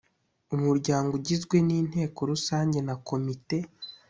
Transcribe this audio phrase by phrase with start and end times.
[0.55, 3.57] Umuryango ugizwe n Inteko rusange na komite